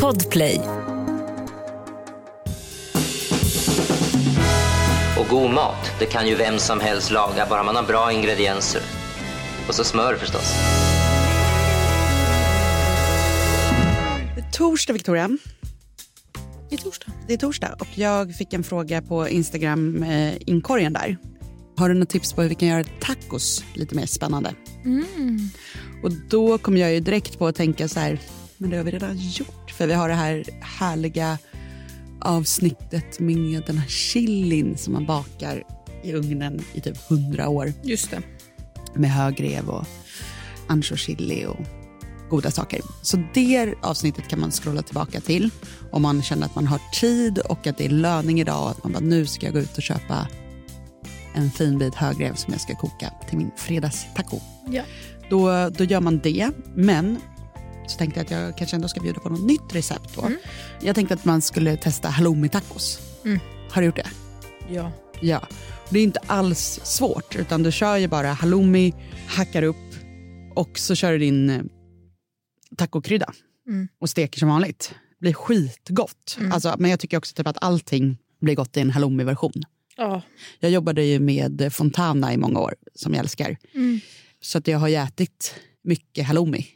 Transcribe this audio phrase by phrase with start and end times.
[0.00, 0.60] Podplay.
[5.18, 8.82] Och god mat, det kan ju vem som helst laga, bara man har bra ingredienser.
[9.68, 10.54] Och så smör förstås.
[14.52, 15.28] Torsdag, Victoria.
[16.70, 17.12] Det är torsdag.
[17.26, 21.16] Det är torsdag och jag fick en fråga på Instagram, eh, inkorgen där.
[21.76, 24.54] Har du något tips på hur vi kan göra tacos lite mer spännande?
[26.02, 28.18] Och då kom jag ju direkt på att tänka så här,
[28.62, 29.70] men det har vi redan gjort.
[29.70, 31.38] För vi har det här härliga
[32.20, 35.62] avsnittet med den här chilin som man bakar
[36.02, 38.20] i ugnen i typ 100 år Just det.
[38.94, 39.86] med högrev och
[40.66, 41.56] anchochili och
[42.30, 42.80] goda saker.
[43.02, 45.50] Så det avsnittet kan man scrolla tillbaka till
[45.90, 48.84] om man känner att man har tid och att det är löning idag och att
[48.84, 50.28] man bara nu ska jag gå ut och köpa
[51.34, 54.40] en fin bit högrev som jag ska koka till min fredagstaco.
[54.70, 54.82] Ja.
[55.30, 57.18] Då, då gör man det, men
[57.86, 60.30] så tänkte jag att jag kanske ändå ska bjuda på något nytt recept då.
[60.82, 63.00] Jag tänkte att man skulle testa halloumi-tacos.
[63.70, 64.10] Har du gjort det?
[64.68, 64.92] Ja.
[65.20, 65.48] Ja,
[65.90, 68.94] det är inte alls svårt utan du kör ju bara halloumi,
[69.28, 69.76] hackar upp
[70.54, 71.62] och så kör du din eh,
[72.76, 73.32] tacokrydda
[73.98, 74.94] och steker som vanligt.
[74.94, 76.38] Det blir skitgott.
[76.52, 79.62] Alltså, men jag tycker också typ att allting blir gott i en halloumi-version.
[79.96, 80.22] Ja.
[80.60, 83.56] Jag jobbade ju med Fontana i många år som jag älskar.
[84.40, 86.66] Så att jag har ju ätit mycket halloumi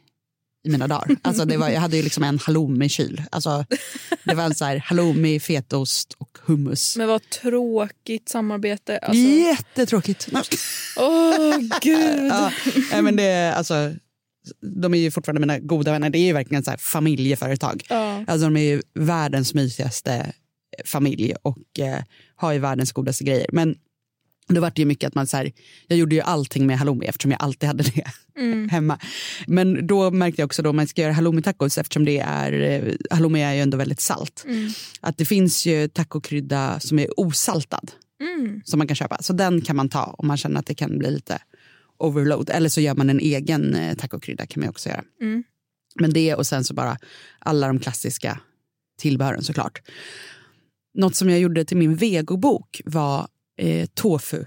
[0.67, 1.15] i mina dagar.
[1.21, 3.23] Alltså det var, jag hade ju liksom en halloumi-kyl.
[3.31, 3.65] Alltså,
[4.23, 6.97] det var så här halloumi, fetaost och hummus.
[6.97, 8.97] Men vad tråkigt samarbete.
[8.97, 10.27] Alltså, Jättetråkigt.
[10.97, 12.31] Åh, gud.
[12.91, 13.93] ja, men det, alltså,
[14.61, 16.09] de är ju fortfarande mina goda vänner.
[16.09, 17.85] Det är ju verkligen så familjeföretag.
[17.89, 18.23] Ja.
[18.27, 20.33] Alltså, de är ju världens mysigaste
[20.85, 22.03] familj och eh,
[22.35, 23.45] har ju världens godaste grejer.
[23.51, 23.75] Men
[24.47, 25.51] då var det ju mycket att man så här,
[25.87, 28.03] jag gjorde ju allting med halloumi eftersom jag alltid hade det
[28.71, 28.99] hemma.
[29.47, 33.43] Men då märkte jag också då man ska göra halloumi-tacos eftersom det är, eh, halloumi
[33.43, 34.45] är ju ändå väldigt salt.
[35.01, 37.91] Att det finns ju tacokrydda som är osaltad
[38.63, 39.17] som man kan köpa.
[39.21, 41.41] Så den kan man ta om man känner att det kan bli lite
[41.97, 42.49] overload.
[42.49, 45.03] Eller så gör man en egen eh, tacokrydda kan man också göra.
[45.99, 46.97] Men det och sen så bara
[47.39, 48.39] alla de klassiska
[48.99, 49.81] tillbehören såklart.
[50.93, 54.45] Något som jag gjorde till min vegobok var eh, tofu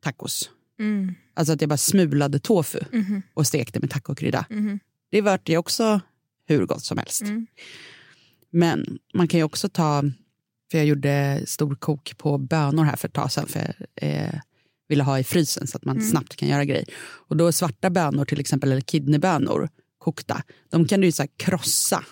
[0.00, 0.50] tacos.
[0.78, 1.14] Mm.
[1.34, 2.78] Alltså att jag bara smulade tofu
[3.34, 4.46] och stekte med tacokrydda.
[5.10, 6.00] Det vart ju också
[6.46, 7.22] hur gott som helst.
[8.50, 10.02] Men man kan ju också ta,
[10.70, 14.40] för jag gjorde storkok på bönor här för ett tag sedan för jag eh,
[14.88, 16.84] ville ha i frysen så att man snabbt kan göra grejer.
[17.00, 19.68] Och då svarta bönor till exempel, eller kidneybönor
[19.98, 22.04] kokta, de kan du ju så krossa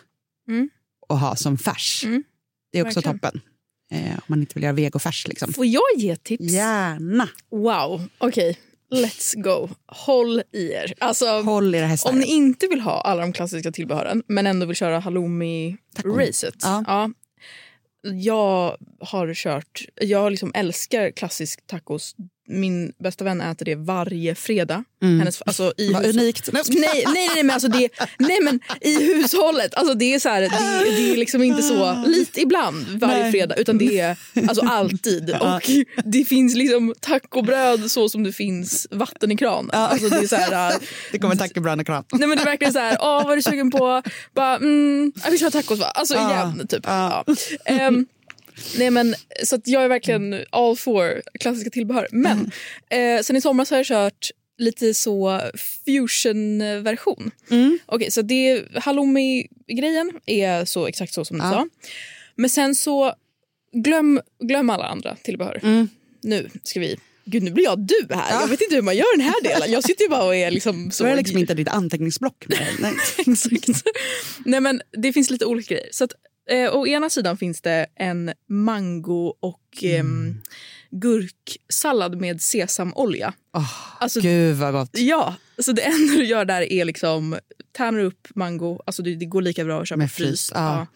[1.08, 2.04] och ha som färs.
[2.72, 3.18] Det är också Verkligen.
[3.18, 3.40] toppen.
[3.90, 5.52] Eh, om man inte vill göra vegofärs liksom.
[5.52, 6.44] Får jag ge tips?
[6.52, 7.28] Gärna.
[7.50, 8.58] Wow, okej.
[8.94, 9.68] Let's go.
[9.86, 10.94] Håll i er.
[10.98, 12.10] Alltså, Håll era hästar.
[12.10, 16.54] om ni inte vill ha alla de klassiska tillbehören men ändå vill köra halloumi-racet.
[16.62, 16.84] Ja.
[16.86, 17.10] Ja.
[18.02, 22.16] Jag har kört, jag liksom älskar klassisk tacos.
[22.50, 24.84] Min bästa vän äter det varje fredag.
[25.02, 26.50] Hennes, alltså, i Vad unikt.
[26.52, 27.88] Nej, Nej, nej, men alltså det,
[28.18, 29.74] nej men i hushållet.
[29.74, 30.48] Alltså det är så här, det,
[30.96, 33.30] det är liksom inte så lite ibland varje Nej.
[33.30, 34.16] fredag utan det är
[34.48, 35.30] alltså alltid.
[35.40, 35.70] Och
[36.04, 39.70] det finns liksom tacobröd så som det finns vatten i kran.
[39.72, 40.74] Alltså det är så här,
[41.12, 42.04] Det kommer tackebröd och kram.
[42.12, 44.02] Nej men det är verkligen så här, åh vad är du sugen på?
[44.34, 45.86] Bara, mm, ja, vi kör tacos va?
[45.86, 46.30] Alltså Ja.
[46.30, 46.82] igen typ.
[46.86, 47.24] Ja.
[47.64, 48.06] Ehm,
[48.78, 52.08] nej men så jag är verkligen all for klassiska tillbehör.
[52.12, 52.50] Men
[52.90, 55.40] eh, sen i somras har jag kört lite så
[55.86, 57.30] fusion-version.
[57.86, 61.50] Okej, så det halloumi-grejen är så exakt så som du Ja.
[61.50, 61.68] sa.
[62.36, 63.14] Men sen så
[63.72, 65.86] glöm, glöm alla andra tillbehör.
[66.22, 68.40] Nu ska vi Gud, nu blir jag du här.
[68.40, 69.72] Jag vet inte hur man gör den här delen.
[69.72, 72.66] Jag sitter ju bara och är liksom Så är det liksom inte ditt anteckningsblock med.
[72.80, 72.92] Nej.
[74.44, 75.88] Nej, men det finns lite olika grejer.
[75.92, 76.12] Så att,
[76.50, 80.40] eh, å ena sidan finns det en mango och ehm,
[80.90, 83.32] gurksallad med sesamolja.
[83.56, 84.90] Åh, Alltså, Gud vad gott.
[84.92, 87.38] Ja, så det enda du gör där är liksom
[87.76, 90.28] tärnar upp mango, alltså det, det går lika bra att köpa Med frys.
[90.28, 90.86] frys, ja.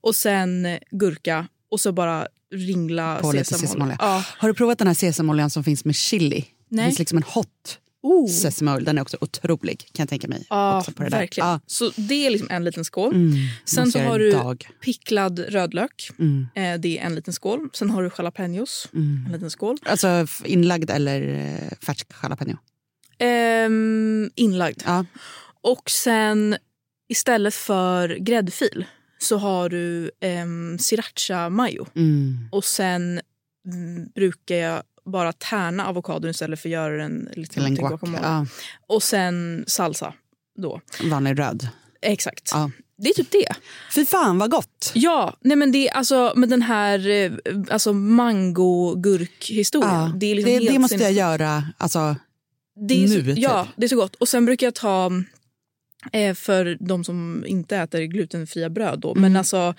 [0.00, 3.44] Och sen eh, gurka och så bara ringla På sesamolja.
[3.68, 3.96] sesamolja.
[4.00, 4.24] Ja.
[4.38, 6.40] Har du provat den här sesamoljan som finns med chili?
[6.68, 6.86] Det Nej.
[6.86, 8.28] finns liksom en hot Oh.
[8.28, 8.84] sesamolja.
[8.84, 10.46] Den är också otrolig kan jag tänka mig.
[10.50, 11.48] Ja, också på det verkligen.
[11.48, 11.60] Ja.
[11.66, 13.14] Så det är liksom en liten skål.
[13.14, 13.32] Mm,
[13.64, 14.68] Sen så har du dag.
[14.80, 16.10] picklad rödlök.
[16.18, 17.68] Mm, Eh, det är en liten skål.
[17.72, 18.88] Sen har du jalapenos.
[18.94, 19.22] mm.
[19.26, 19.76] En liten skål.
[19.84, 22.58] Alltså inlagd eller eh, färsk jalapeno?
[23.18, 24.82] Ehm, inlagd.
[24.86, 25.04] Ja.
[25.62, 26.56] Och sen
[27.08, 28.84] istället för gräddfil
[29.18, 30.10] så har du
[30.42, 31.86] um, sriracha mayo.
[31.96, 32.48] Mm.
[32.52, 33.20] Och sen
[33.66, 38.18] mm, brukar jag bara tärna avokadon istället för att göra den lite Till en guacamole.
[38.22, 38.46] Ja,
[38.86, 40.14] Och sen salsa
[40.58, 40.80] då.
[41.10, 41.68] vanlig röd.
[42.02, 42.50] Exakt.
[42.52, 42.70] Ja.
[42.98, 43.48] Det är typ det.
[43.94, 44.90] Fy fan vad gott.
[44.94, 47.32] Ja, nej men det är alltså med den här eh,
[47.70, 49.90] alltså mango-gurk-historien.
[49.94, 52.16] Ja, det, liksom det, det måste jag sinnes- göra alltså,
[52.88, 53.38] det är så, nu, typ.
[53.38, 54.14] Ja, det är så gott.
[54.14, 55.10] Och sen brukar jag ta,
[56.12, 59.22] eh, för de som inte äter glutenfria bröd då, Mm.
[59.22, 59.74] men alltså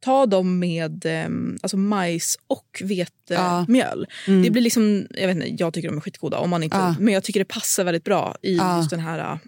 [0.00, 1.28] ta dem med eh,
[1.62, 4.06] alltså majs och vetemjöl.
[4.26, 4.42] Mm.
[4.42, 6.94] Det blir liksom, jag vet inte, jag tycker de är skitgoda, om man inte, Ja.
[7.00, 8.78] men jag tycker det passar väldigt bra i Ja.
[8.78, 9.38] just den här eh,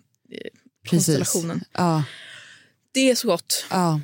[0.90, 1.64] konstellationen.
[1.72, 2.04] Ja,
[2.92, 3.66] Det är så gott.
[3.70, 4.00] ja.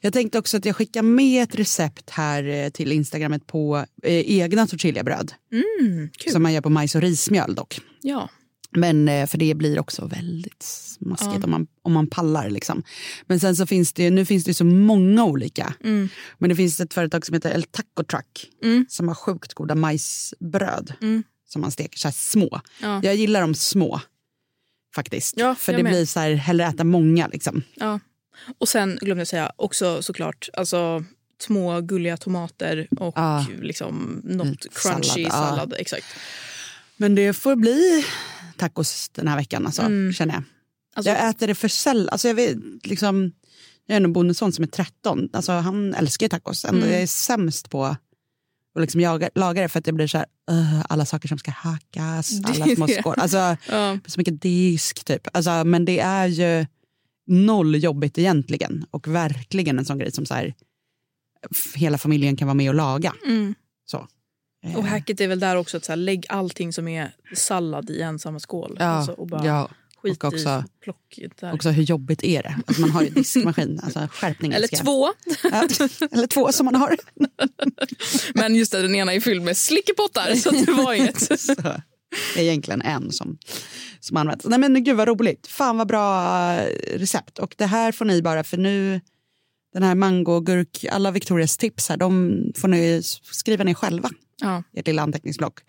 [0.00, 4.12] Jag tänkte också att jag skickar med ett recept här eh, till Instagrammet på eh,
[4.40, 5.32] egna tortillabröd.
[5.52, 6.10] Mm.
[6.32, 7.80] Som man gör på majs och rismjöl dock.
[8.02, 8.28] Ja.
[8.76, 11.44] Men eh, för det blir också väldigt smaskigt Ja.
[11.44, 12.50] om, man, om man pallar.
[12.50, 12.82] Liksom.
[13.26, 15.74] Men sen så finns det, nu finns det så många olika.
[15.84, 16.08] Mm.
[16.38, 18.86] Men det finns ett företag som heter El Taco Truck Mm.
[18.88, 21.22] som har sjukt goda majsbröd Mm.
[21.48, 22.60] som man steker så här små.
[22.82, 23.00] Ja.
[23.04, 24.00] Jag gillar dem små
[24.94, 25.34] faktiskt.
[25.38, 25.92] Ja, för det med.
[25.92, 27.62] blir så här, hellre äta många liksom.
[27.74, 28.00] Ja.
[28.58, 31.04] Och sen glömde jag säga också såklart alltså,
[31.40, 33.46] små gulliga tomater och Ja.
[33.60, 35.74] liksom något Lite crunchy sallad, sallad.
[35.78, 36.06] Exakt.
[36.96, 38.04] Men det får bli
[38.58, 40.12] tacos den här veckan alltså, Mm.
[40.12, 40.42] känner jag.
[40.94, 42.08] Alltså, Jag äter det för sällan.
[42.08, 43.32] Alltså jag, vet, liksom,
[43.86, 45.28] jag är en bonusson som är 13.
[45.32, 46.64] Alltså han älskar ju tacos.
[46.64, 46.92] Ändå Mm.
[46.92, 47.98] Jag är sämst på att
[48.80, 51.50] liksom jaga, laga det för att jag blir så här, "Ugh, alla saker som ska
[51.50, 53.00] hackas, Det alla små det.
[53.00, 53.14] skål.
[53.18, 53.36] Alltså,
[53.70, 53.98] ja.
[54.06, 55.28] så mycket disk typ.
[55.32, 56.66] Alltså, men det är ju
[57.26, 58.86] noll jobbigt egentligen.
[58.90, 60.54] Och verkligen en sån grej som så här,
[61.74, 63.14] hela familjen kan vara med och laga.
[63.26, 63.54] mm.
[63.84, 64.08] Så.
[64.76, 68.00] Och hacket är väl där också att så här, lägg allting som är sallad i
[68.02, 68.76] en samma skål.
[68.80, 69.68] ja, Alltså, och bara ja,
[70.02, 71.54] skit och också- i plock där.
[71.54, 72.56] också hur jobbigt är det?
[72.66, 74.52] Alltså, man har ju diskmaskin, alltså skärpning.
[74.52, 74.80] Eller jag.
[74.84, 75.06] två.
[76.12, 76.96] Eller två som man har.
[78.34, 80.34] Men just det, den ena är fylld med slickepottar.
[80.34, 81.40] Så att det var inget.
[81.40, 83.38] Så det är egentligen en som,
[84.00, 84.44] som används.
[84.44, 85.46] Nej men gud vad roligt.
[85.46, 86.56] Fan vad bra
[86.94, 87.38] recept.
[87.38, 89.00] Och det här får ni bara, för nu,
[89.72, 94.10] den här mango, gurk, alla Victorias tips här, de får ni skriva ner själva
[94.40, 94.62] Ja.
[94.72, 95.60] i ert lilla anteckningsblock.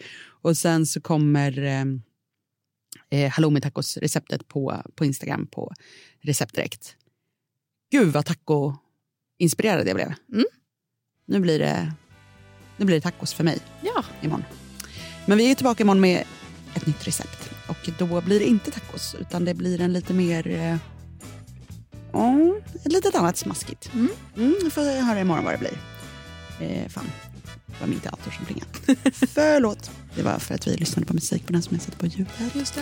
[0.41, 1.85] Och sen så kommer eh,
[3.09, 5.73] eh, halloumi tacos receptet på, på Instagram på
[6.21, 6.95] recept direkt.
[7.91, 10.13] Gud vad taco-inspirerad jag blev.
[10.33, 10.45] Mm.
[11.25, 11.93] Nu blir det
[12.77, 14.03] nu blir det tacos för mig ja.
[14.21, 14.43] imorgon.
[15.25, 16.23] Men vi är tillbaka imorgon med
[16.75, 17.49] ett nytt recept.
[17.69, 20.79] Och då blir det inte tacos, utan det blir en lite mer...
[22.13, 22.35] Ja,
[22.85, 23.89] ett litet annat smaskigt.
[23.93, 24.09] Mm.
[24.37, 25.77] Mm, får höra imorgon vad det blir.
[26.59, 27.11] Eh, fan,
[27.65, 29.11] det var min dator som plingade.
[29.33, 29.91] Förlåt.
[30.15, 32.33] Det var för att vi lyssnade på musik på den som jag sätter på ljudet.
[32.53, 32.81] Just det.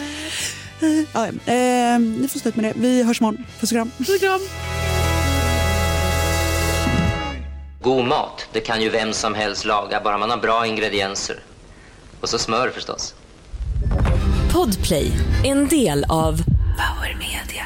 [0.88, 2.74] Eh, ja, eh, ni får slut med det.
[2.76, 3.44] Vi hörs imorgon.
[3.60, 3.92] Puss och kram.
[3.98, 4.42] Puss och kram.
[7.82, 11.40] God mat, det kan ju vem som helst laga, bara man har bra ingredienser.
[12.22, 13.16] Och så smör förstås.
[14.52, 15.12] Podplay,
[15.46, 16.34] en del av
[16.78, 17.66] Power Media.